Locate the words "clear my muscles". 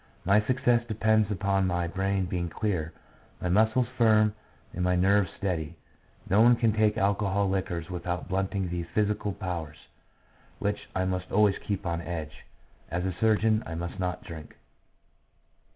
2.49-3.87